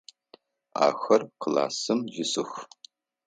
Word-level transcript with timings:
Ахэр 0.87 1.21
классым 1.41 1.99
исых. 2.21 2.51